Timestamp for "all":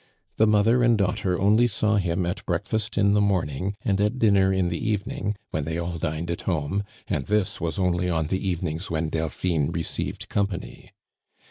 5.77-5.99